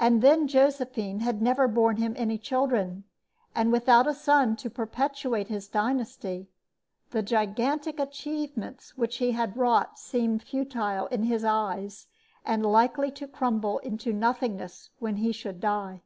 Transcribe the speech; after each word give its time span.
And 0.00 0.20
then 0.20 0.48
Josephine 0.48 1.20
had 1.20 1.40
never 1.40 1.68
borne 1.68 1.98
him 1.98 2.12
any 2.16 2.38
children; 2.38 3.04
and 3.54 3.70
without 3.70 4.08
a 4.08 4.12
son 4.12 4.56
to 4.56 4.68
perpetuate 4.68 5.46
his 5.46 5.68
dynasty, 5.68 6.48
the 7.12 7.22
gigantic 7.22 8.00
achievements 8.00 8.96
which 8.98 9.18
he 9.18 9.30
had 9.30 9.56
wrought 9.56 9.96
seemed 9.96 10.42
futile 10.42 11.06
in 11.06 11.22
his 11.22 11.44
eyes, 11.44 12.08
and 12.44 12.66
likely 12.66 13.12
to 13.12 13.28
crumble 13.28 13.78
into 13.78 14.12
nothingness 14.12 14.90
when 14.98 15.18
he 15.18 15.30
should 15.30 15.60
die. 15.60 16.02